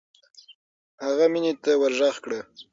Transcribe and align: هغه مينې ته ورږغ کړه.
هغه 1.05 1.25
مينې 1.33 1.53
ته 1.63 1.71
ورږغ 1.81 2.15
کړه. 2.23 2.39